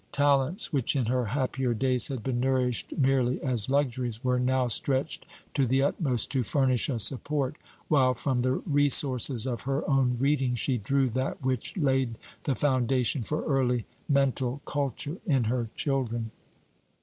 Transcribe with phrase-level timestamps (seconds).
[0.11, 5.27] Talents which in her happier days had been nourished merely as luxuries, were now stretched
[5.53, 7.55] to the utmost to furnish a support;
[7.87, 13.21] while from the resources of her own reading she drew that which laid the foundation
[13.21, 16.31] for early mental culture in her children.